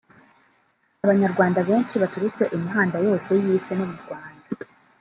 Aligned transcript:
Abanyarwanda 1.05 1.59
benshi 1.69 1.95
baturutse 2.03 2.43
imihanda 2.55 2.97
yose 3.07 3.29
y’isi 3.43 3.71
no 3.77 3.85
mu 3.91 3.95
Rwanda 4.03 4.43